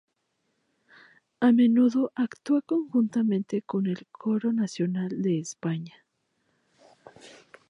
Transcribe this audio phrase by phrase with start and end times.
[1.47, 6.03] A menudo actúa conjuntamente con el Coro Nacional de España.